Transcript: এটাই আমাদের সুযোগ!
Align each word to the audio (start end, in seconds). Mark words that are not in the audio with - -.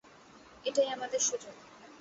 এটাই 0.65 0.87
আমাদের 0.87 1.21
সুযোগ! 1.21 1.55